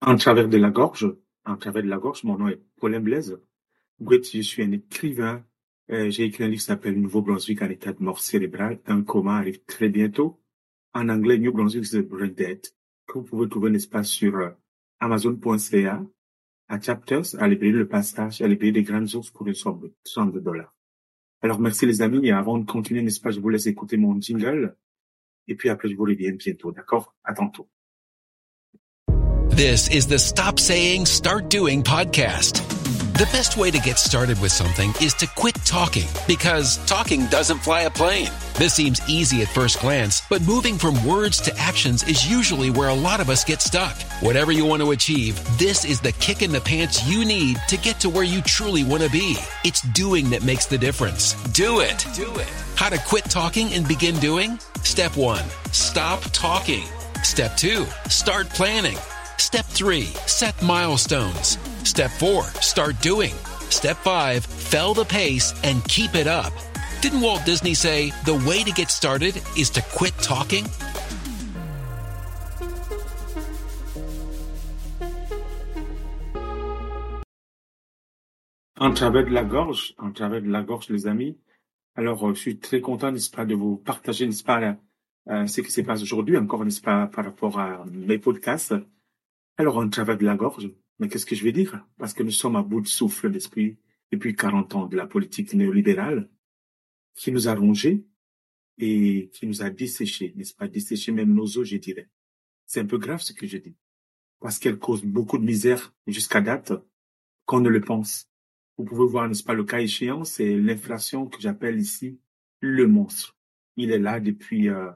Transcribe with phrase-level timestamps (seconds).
[0.00, 1.12] En travers de la gorge,
[1.44, 3.40] en travers de la gorge, mon nom est Paulin Blaise.
[4.00, 5.44] je suis un écrivain.
[5.90, 8.78] Euh, j'ai écrit un livre qui s'appelle Nouveau-Brunswick en état de mort cérébrale.
[8.86, 10.40] Un coma arrive très bientôt.
[10.94, 12.64] En anglais, New Brunswick is brain dead.
[13.08, 14.50] Que vous pouvez trouver un espace sur euh,
[15.00, 16.04] Amazon.ca,
[16.68, 19.92] à Chapters, à librairie Le Passage, à librairie des Grandes Ours pour une somme de
[20.04, 20.72] 30 dollars.
[21.40, 22.24] Alors, merci les amis.
[22.24, 24.76] Et avant de continuer, n'est-ce pas, je vous laisse écouter mon jingle.
[25.48, 26.70] Et puis après, je vous reviens bientôt.
[26.70, 27.16] D'accord?
[27.24, 27.68] À tantôt.
[29.58, 32.64] This is the Stop Saying, Start Doing podcast.
[33.14, 37.58] The best way to get started with something is to quit talking because talking doesn't
[37.58, 38.30] fly a plane.
[38.54, 42.90] This seems easy at first glance, but moving from words to actions is usually where
[42.90, 44.00] a lot of us get stuck.
[44.22, 47.76] Whatever you want to achieve, this is the kick in the pants you need to
[47.78, 49.34] get to where you truly want to be.
[49.64, 51.34] It's doing that makes the difference.
[51.50, 52.06] Do it.
[52.14, 52.48] Do it.
[52.76, 54.60] How to quit talking and begin doing?
[54.84, 56.84] Step one, stop talking.
[57.24, 58.96] Step two, start planning.
[59.50, 61.56] Step three, set milestones.
[61.82, 63.32] Step four, start doing.
[63.70, 66.52] Step five, fell the pace and keep it up.
[67.00, 70.66] Didn't Walt Disney say the way to get started is to quit talking?
[78.78, 81.38] En travers de la gorge, en travers de la gorge, les amis.
[81.96, 84.76] Alors, euh, je suis très content, n'est-ce pas, de vous partager, n'est-ce pas,
[85.30, 88.74] euh, ce qui se passe aujourd'hui, encore, n'est-ce pas, par rapport à mes podcasts.
[89.60, 90.70] Alors, en travers de la gorge,
[91.00, 91.84] mais qu'est-ce que je vais dire?
[91.98, 93.76] Parce que nous sommes à bout de souffle d'esprit
[94.12, 96.30] depuis 40 ans de la politique néolibérale
[97.16, 98.06] qui nous a rongés
[98.78, 100.68] et qui nous a desséchés, n'est-ce pas?
[100.68, 102.08] Desséchés même nos os, je dirais.
[102.66, 103.74] C'est un peu grave ce que je dis.
[104.38, 106.72] Parce qu'elle cause beaucoup de misère jusqu'à date
[107.44, 108.28] qu'on ne le pense.
[108.76, 112.20] Vous pouvez voir, n'est-ce pas, le cas échéant, c'est l'inflation que j'appelle ici
[112.60, 113.36] le monstre.
[113.74, 114.92] Il est là depuis euh,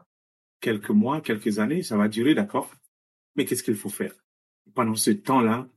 [0.61, 2.73] quelques mois, quelques années, ça va durer, d'accord?
[3.35, 4.22] Mais qu'est-ce qu'il faut faire?
[4.75, 5.69] Pendant ce temps-là,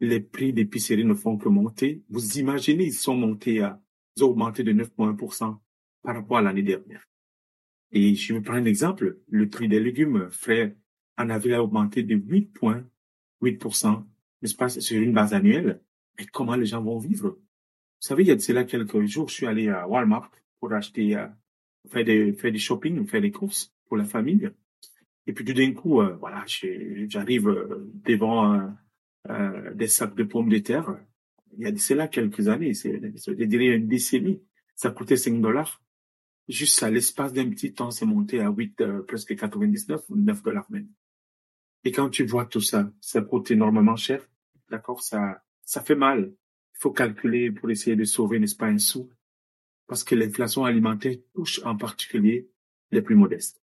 [0.00, 2.02] les prix d'épicerie ne font que monter.
[2.08, 3.80] Vous imaginez, ils sont montés à,
[4.16, 5.58] ils ont augmenté de 9,1%
[6.02, 7.04] par rapport à l'année dernière.
[7.90, 9.18] Et je vais prendre un exemple.
[9.28, 10.76] Le prix des légumes frais
[11.16, 14.04] en avril a augmenté de 8,8%,
[14.42, 15.80] n'est-ce pas, sur une base annuelle.
[16.18, 17.30] Mais comment les gens vont vivre?
[17.30, 20.30] Vous savez, il y a de cela quelques jours, je suis allé à Walmart
[20.60, 21.26] pour acheter, euh,
[21.90, 24.50] faire des, faire shopping, faire des courses pour la famille.
[25.28, 28.66] Et puis tout d'un coup, euh, voilà, j'arrive euh, devant
[29.28, 30.98] euh, des sacs de pommes de terre.
[31.52, 34.42] Il y a c'est là quelques années, c'est, je dirais une décennie.
[34.74, 35.82] Ça coûtait 5 dollars.
[36.48, 40.66] Juste à l'espace d'un petit temps, c'est monté à 8, presque 99 ou 9 dollars
[40.70, 40.88] même.
[41.84, 44.26] Et quand tu vois tout ça, ça coûte énormément cher.
[44.70, 46.32] D'accord, ça, ça fait mal.
[46.74, 49.10] Il faut calculer pour essayer de sauver, n'est-ce pas, un sou.
[49.86, 52.48] Parce que l'inflation alimentaire touche en particulier
[52.90, 53.60] les plus modestes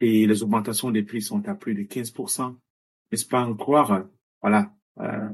[0.00, 2.56] et les augmentations des prix sont à plus de 15%.
[3.12, 4.06] N'est-ce pas en croire,
[4.40, 5.28] voilà, euh,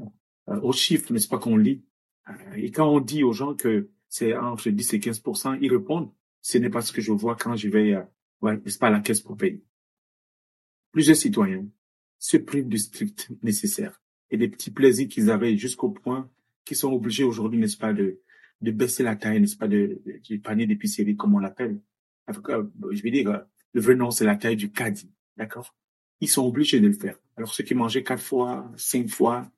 [0.49, 1.85] euh, aux chiffres, n'est-ce pas qu'on lit?
[2.29, 6.13] Euh, et quand on dit aux gens que c'est entre 10 et 15%, ils répondent,
[6.41, 7.97] ce n'est pas ce que je vois quand je vais,
[8.41, 9.63] ouais, n'est-ce pas, à la caisse pour payer.
[10.93, 11.67] Plusieurs citoyens
[12.19, 14.01] se privent du strict nécessaire
[14.31, 16.31] et des petits plaisirs qu'ils avaient jusqu'au point
[16.65, 18.21] qu'ils sont obligés aujourd'hui, n'est-ce pas, de,
[18.61, 21.81] de baisser la taille, n'est-ce pas, de, du panier d'épicerie, comme on l'appelle.
[22.29, 25.13] Je vais dire, le vrai nom, c'est la taille du caddie.
[25.37, 25.75] D'accord?
[26.21, 27.19] Ils sont obligés de le faire.
[27.37, 29.51] Alors, ceux qui mangeaient quatre fois, cinq fois,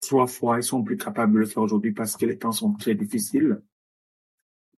[0.00, 2.74] trois fois, ils sont plus capables de le faire aujourd'hui parce que les temps sont
[2.74, 3.62] très difficiles.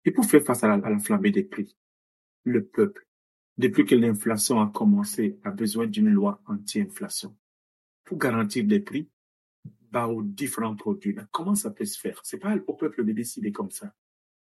[0.06, 1.76] Et pour faire face à la, flambée des prix,
[2.44, 3.08] le peuple,
[3.58, 7.36] depuis que l'inflation a commencé, a besoin d'une loi anti-inflation
[8.04, 9.10] pour garantir des prix
[9.92, 11.16] bas aux différents produits.
[11.32, 12.20] comment ça peut se faire?
[12.24, 13.94] C'est pas au peuple de décider comme ça.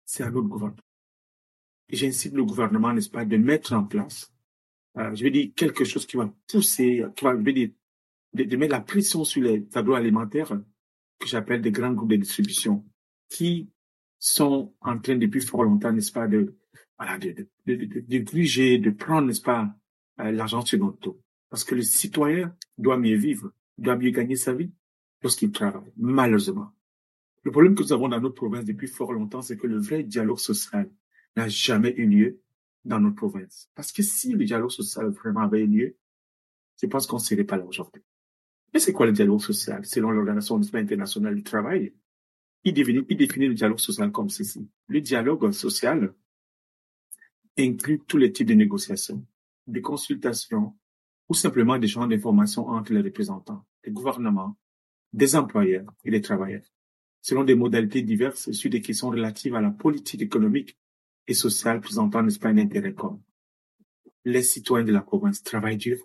[0.05, 0.83] C'est à notre gouvernement.
[1.93, 4.33] J'incite le gouvernement, n'est-ce pas, de mettre en place
[4.99, 7.71] euh, je vais dire, quelque chose qui va pousser, qui va, je vais dire,
[8.35, 10.61] de, mettre la pression sur les tableaux alimentaires
[11.19, 12.85] que j'appelle des grands groupes de distribution
[13.29, 13.71] qui
[14.19, 16.55] sont en train depuis fort longtemps, n'est-ce pas, de,
[16.99, 19.75] voilà, de, de, de, de, gruger, de prendre, n'est-ce pas,
[20.21, 21.21] euh, l'argent sur notre dos.
[21.49, 24.73] Parce que le citoyen doit mieux vivre, doit mieux gagner sa vie
[25.23, 26.71] lorsqu'il travaille, malheureusement.
[27.45, 30.03] Le problème que nous avons dans notre province depuis fort longtemps, c'est que le vrai
[30.03, 30.91] dialogue social
[31.37, 32.41] n'a jamais eu lieu
[32.85, 33.71] dans notre province.
[33.75, 35.97] Parce que si le dialogue social vraiment avait lieu,
[36.81, 38.03] je pense qu'on ne serait pas là aujourd'hui.
[38.73, 39.85] Mais c'est quoi le dialogue social?
[39.85, 41.95] Selon l'Organisation internationale du travail,
[42.65, 44.69] il définit, le dialogue social comme ceci.
[44.87, 46.15] Le dialogue social
[47.59, 49.25] inclut tous les types de négociations,
[49.67, 50.77] des consultations
[51.29, 54.57] ou simplement des champs d'information entre les représentants, des gouvernements,
[55.13, 56.65] des employeurs et des travailleurs,
[57.21, 60.79] selon des modalités diverses sur des questions relatives à la politique économique
[61.27, 63.21] et sociale présentant, n'est-ce pas, un intérêt commun.
[64.25, 65.99] Les citoyens de la province travaillent dur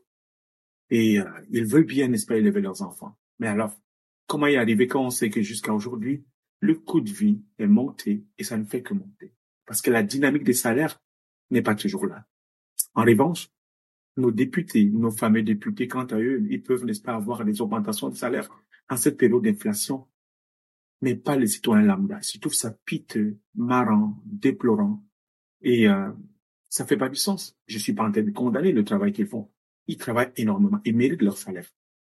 [0.90, 3.18] et euh, ils veulent bien, n'est-ce pas, élever leurs enfants.
[3.40, 3.80] Mais alors,
[4.26, 6.26] comment y arriver quand on sait que jusqu'à aujourd'hui,
[6.60, 9.34] le coût de vie est monté et ça ne fait que monter?
[9.66, 11.02] Parce que la dynamique des salaires
[11.52, 12.26] n'est pas toujours là.
[12.94, 13.50] En revanche,
[14.16, 18.10] nos députés, nos fameux députés, quant à eux, ils peuvent, n'est-ce pas, avoir des augmentations
[18.10, 18.50] de salaire
[18.90, 20.08] en cette période d'inflation,
[21.02, 22.20] mais pas les citoyens lambda.
[22.34, 25.04] Ils trouvent ça piteux, marrant, déplorant,
[25.62, 26.12] et euh,
[26.70, 27.58] ça fait pas du sens.
[27.68, 29.50] Je suis pas en train de condamner le travail qu'ils font.
[29.88, 31.70] Ils travaillent énormément, ils méritent leur salaire.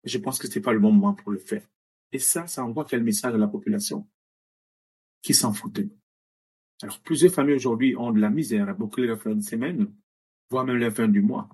[0.03, 1.65] Je pense que c'est pas le bon moment pour le faire.
[2.11, 4.07] Et ça, ça envoie quel message à la population?
[5.21, 5.97] Qui s'en fout de nous.
[6.81, 9.93] Alors, plusieurs familles aujourd'hui ont de la misère à boucler leur fin de semaine,
[10.49, 11.47] voire même la fin du mois.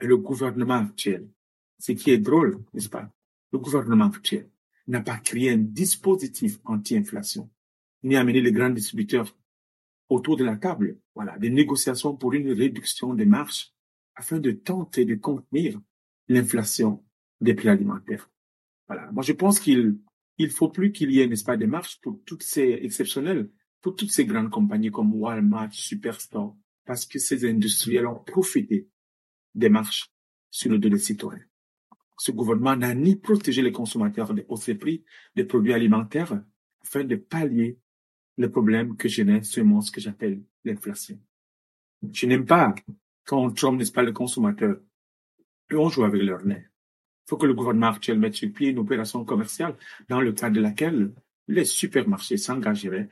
[0.00, 1.28] Et le gouvernement actuel,
[1.78, 3.08] ce qui est drôle, n'est-ce pas?
[3.52, 4.48] Le gouvernement actuel
[4.88, 7.50] n'a pas créé un dispositif anti-inflation,
[8.02, 9.36] ni amené les grands distributeurs
[10.12, 13.72] autour de la table, voilà, des négociations pour une réduction des marges
[14.14, 15.80] afin de tenter de contenir
[16.28, 17.04] l'inflation
[17.40, 18.30] des prix alimentaires.
[18.86, 19.10] Voilà.
[19.12, 19.98] Moi, je pense qu'il
[20.38, 23.50] il faut plus qu'il y ait, n'est-ce pas, des marges pour toutes ces exceptionnelles,
[23.80, 28.88] pour toutes ces grandes compagnies comme Walmart, Superstore, parce que ces industriels ont profité
[29.54, 30.10] des marches
[30.50, 31.44] sur le dos des citoyens.
[32.18, 35.04] Ce gouvernement n'a ni protégé les consommateurs de hausses prix
[35.34, 36.42] des produits alimentaires
[36.82, 37.78] afin de pallier
[38.36, 41.18] le problème que génère ce monstre que j'appelle l'inflation.
[42.12, 42.74] Je n'aime pas
[43.24, 44.80] quand on trompe, n'est-ce pas, le consommateur.
[45.70, 46.66] Et on joue avec leur nez.
[47.26, 49.76] Il faut que le gouvernement actuel mette sur pied une opération commerciale
[50.08, 51.12] dans le cadre de laquelle
[51.48, 53.08] les supermarchés s'engageraient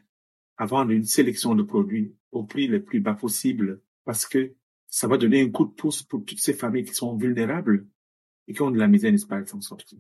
[0.57, 4.53] à vendre une sélection de produits au prix le plus bas possible parce que
[4.89, 7.87] ça va donner un coup de pouce pour toutes ces familles qui sont vulnérables
[8.49, 9.99] et qui ont de la misère, n'est-ce pas, à s'en sortir.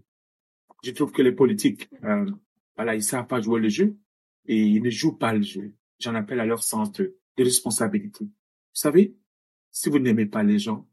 [0.82, 2.28] Je trouve que les politiques, euh,
[2.75, 3.96] voilà, ils savent pas jouer le jeu
[4.47, 5.75] et ils ne jouent pas le jeu.
[5.99, 8.25] J'en appelle à leur sens de, responsabilité.
[8.25, 8.31] Vous
[8.75, 9.17] savez,
[9.71, 10.87] si vous n'aimez pas les gens,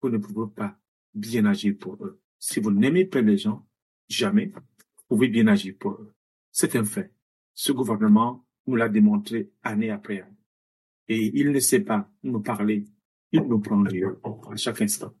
[0.00, 0.78] vous ne pouvez pas
[1.12, 2.20] bien agir pour eux.
[2.38, 3.66] Si vous n'aimez pas les gens,
[4.08, 4.62] jamais vous
[5.08, 6.14] pouvez bien agir pour eux.
[6.52, 7.12] C'est un fait.
[7.54, 10.36] Ce gouvernement nous l'a démontré année après année.
[11.08, 12.84] Et il ne sait pas nous parler.
[13.32, 15.12] Il nous prend à chaque instant.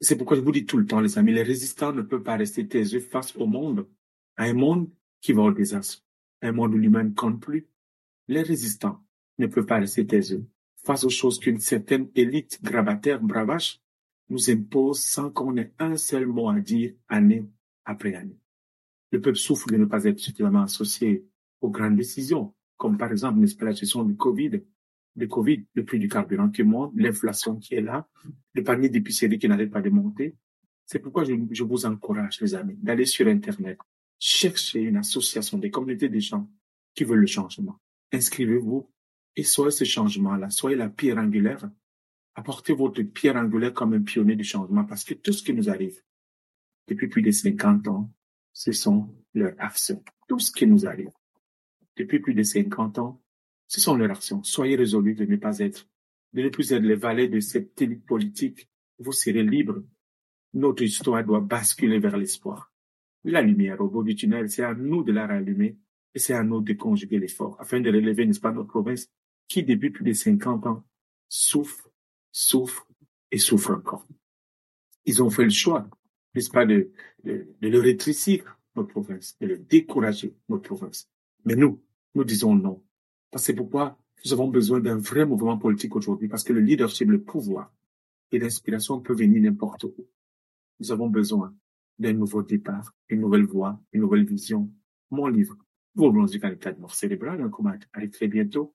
[0.00, 2.36] C'est pourquoi je vous dis tout le temps, les amis, les résistants ne peuvent pas
[2.36, 3.88] rester taiseux face au monde,
[4.36, 4.90] à un monde
[5.22, 6.03] qui va au désastre
[6.44, 7.66] un monde où l'humain ne compte plus.
[8.28, 9.02] Les résistants
[9.38, 10.46] ne peuvent pas rester taiseux
[10.84, 13.80] face aux choses qu'une certaine élite grabataire bravache
[14.28, 17.46] nous impose sans qu'on ait un seul mot à dire année
[17.84, 18.38] après année.
[19.10, 21.26] Le peuple souffre de ne pas être suffisamment associé
[21.60, 24.62] aux grandes décisions, comme par exemple, n'est-ce du Covid,
[25.16, 28.08] le Covid, le prix du carburant qui monte, l'inflation qui est là,
[28.54, 30.36] le panier d'épicerie qui n'arrête pas de monter.
[30.84, 33.78] C'est pourquoi je vous encourage, les amis, d'aller sur Internet,
[34.18, 36.48] cherchez une association, des communautés de gens
[36.94, 37.78] qui veulent le changement.
[38.12, 38.90] Inscrivez-vous
[39.36, 41.68] et soyez ce changement-là, soyez la pierre angulaire.
[42.34, 45.68] Apportez votre pierre angulaire comme un pionnier du changement parce que tout ce qui nous
[45.68, 46.00] arrive
[46.88, 48.10] depuis plus de 50 ans,
[48.52, 50.02] ce sont leurs actions.
[50.28, 51.10] Tout ce qui nous arrive
[51.96, 53.22] depuis plus de 50 ans,
[53.66, 54.42] ce sont leurs actions.
[54.42, 55.88] Soyez résolus de ne pas être,
[56.32, 57.74] de ne plus être les valets de cette
[58.06, 58.68] politique.
[58.98, 59.82] Vous serez libres.
[60.52, 62.73] Notre histoire doit basculer vers l'espoir
[63.24, 65.76] la lumière au bout du tunnel, c'est à nous de la rallumer
[66.14, 69.10] et c'est à nous de conjuguer l'effort afin de relever, n'est-ce pas, notre province
[69.48, 70.84] qui, depuis plus de 50 ans,
[71.28, 71.90] souffre,
[72.32, 72.86] souffre
[73.30, 74.06] et souffre encore.
[75.04, 75.88] Ils ont fait le choix,
[76.34, 76.90] n'est-ce pas, de,
[77.24, 81.08] de, de le rétrécir, notre province, de le décourager, notre province.
[81.44, 81.82] Mais nous,
[82.14, 82.82] nous disons non.
[83.36, 87.22] C'est pourquoi nous avons besoin d'un vrai mouvement politique aujourd'hui, parce que le leadership, le
[87.22, 87.72] pouvoir
[88.32, 89.94] et l'inspiration peuvent venir n'importe où.
[90.80, 91.54] Nous avons besoin
[91.98, 94.70] d'un nouveau départ, une nouvelle voie, une nouvelle vision.
[95.10, 95.56] Mon livre,
[95.96, 98.74] New Brunswick en état de mort cérébrale, un commun arrive très bientôt.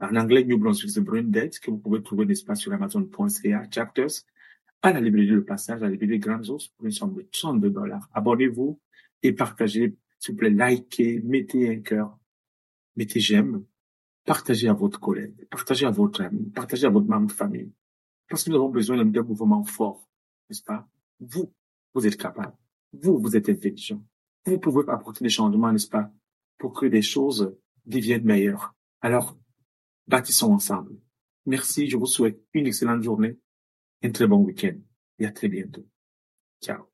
[0.00, 4.10] En anglais, New Brunswick the Brain Dead, que vous pouvez trouver d'espace sur Amazon.ca, chapters,
[4.82, 7.70] à la librairie Le Passage, à la librairie Grandes Os, pour une somme de 32
[7.70, 8.08] dollars.
[8.12, 8.80] Abonnez-vous
[9.22, 12.16] et partagez, s'il vous plaît, likez, mettez un cœur,
[12.96, 13.64] mettez j'aime,
[14.24, 17.72] partagez à votre collègue, partagez à votre ami, partagez à votre membre de famille.
[18.28, 20.08] Parce que nous avons besoin d'un mouvement fort,
[20.48, 20.88] n'est-ce pas?
[21.18, 21.52] Vous,
[21.94, 22.56] vous êtes capable.
[22.92, 24.02] Vous, vous êtes intelligent.
[24.46, 26.10] Vous pouvez apporter des changements, n'est-ce pas,
[26.58, 27.54] pour que des choses
[27.86, 28.74] deviennent meilleures.
[29.00, 29.36] Alors,
[30.06, 30.98] bâtissons ensemble.
[31.46, 33.38] Merci, je vous souhaite une excellente journée,
[34.02, 34.76] un très bon week-end
[35.18, 35.86] et à très bientôt.
[36.62, 36.87] Ciao.